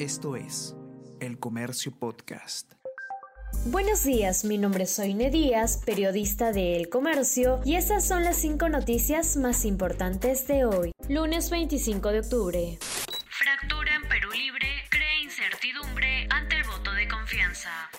[0.00, 0.74] Esto es
[1.20, 2.72] El Comercio Podcast.
[3.66, 8.36] Buenos días, mi nombre es Soine Díaz, periodista de El Comercio, y estas son las
[8.36, 12.78] cinco noticias más importantes de hoy, lunes 25 de octubre.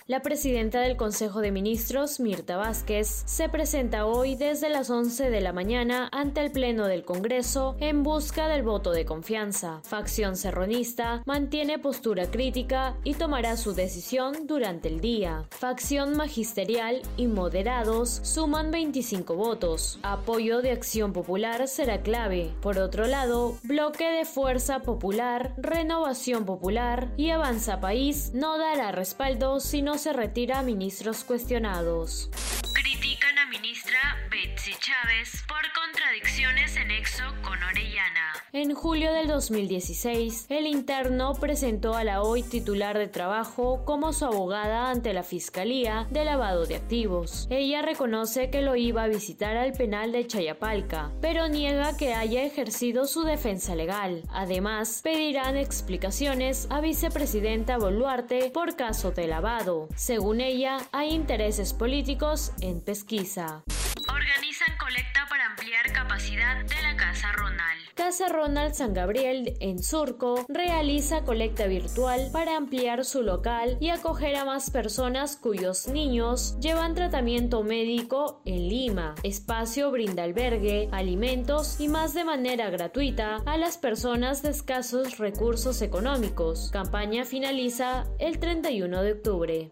[0.07, 5.41] La presidenta del Consejo de Ministros, Mirta Vázquez, se presenta hoy desde las 11 de
[5.41, 9.79] la mañana ante el Pleno del Congreso en busca del voto de confianza.
[9.83, 15.45] Facción serronista mantiene postura crítica y tomará su decisión durante el día.
[15.49, 19.97] Facción magisterial y moderados suman 25 votos.
[20.03, 22.53] Apoyo de Acción Popular será clave.
[22.61, 29.30] Por otro lado, bloque de Fuerza Popular, Renovación Popular y Avanza País no dará respaldo
[29.59, 32.29] si no se retira a ministros cuestionados.
[32.73, 38.30] Critican a ministra Betsy Chávez por contradicciones en Exo con Orellana.
[38.53, 44.25] En julio del 2016, el interno presentó a la hoy titular de trabajo como su
[44.25, 47.47] abogada ante la Fiscalía de lavado de activos.
[47.49, 52.43] Ella reconoce que lo iba a visitar al penal de Chayapalca, pero niega que haya
[52.43, 54.21] ejercido su defensa legal.
[54.29, 59.87] Además, pedirán explicaciones a vicepresidenta Boluarte por caso de lavado.
[59.95, 63.63] Según ella, hay intereses políticos en pesquisa.
[64.09, 67.80] Organizan colecta para ampliar capacidad de la Casa Ronald.
[68.11, 74.35] Casa Ronald San Gabriel en Surco realiza colecta virtual para ampliar su local y acoger
[74.35, 79.15] a más personas cuyos niños llevan tratamiento médico en Lima.
[79.23, 85.81] Espacio brinda albergue, alimentos y más de manera gratuita a las personas de escasos recursos
[85.81, 86.69] económicos.
[86.69, 89.69] Campaña finaliza el 31 de octubre.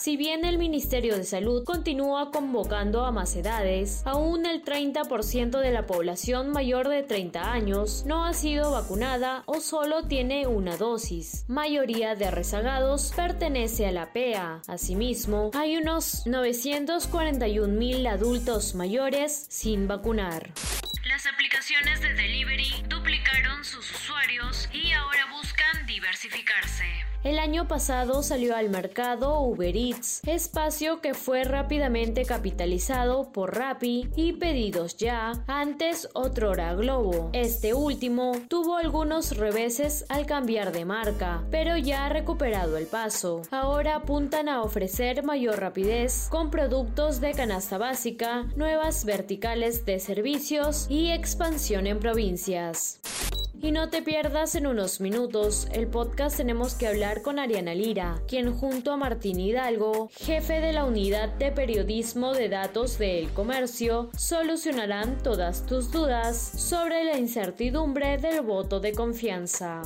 [0.00, 5.72] Si bien el Ministerio de Salud continúa convocando a más edades, aún el 30% de
[5.72, 11.44] la población mayor de 30 años no ha sido vacunada o solo tiene una dosis.
[11.48, 14.62] Mayoría de rezagados pertenece a la PEA.
[14.68, 20.50] Asimismo, hay unos 941 mil adultos mayores sin vacunar.
[21.06, 27.09] Las aplicaciones de delivery duplicaron sus usuarios y ahora buscan diversificarse.
[27.22, 34.08] El año pasado salió al mercado Uber Eats, espacio que fue rápidamente capitalizado por Rappi
[34.16, 37.28] y Pedidos Ya, antes Otrora Globo.
[37.34, 43.42] Este último tuvo algunos reveses al cambiar de marca, pero ya ha recuperado el paso.
[43.50, 50.86] Ahora apuntan a ofrecer mayor rapidez con productos de canasta básica, nuevas verticales de servicios
[50.88, 52.99] y expansión en provincias.
[53.62, 58.22] Y no te pierdas en unos minutos el podcast Tenemos que hablar con Ariana Lira,
[58.26, 63.30] quien junto a Martín Hidalgo, jefe de la unidad de periodismo de datos de El
[63.34, 69.82] Comercio, solucionarán todas tus dudas sobre la incertidumbre del voto de confianza.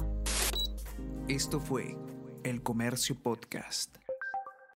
[1.26, 1.96] Esto fue
[2.44, 4.03] El Comercio Podcast.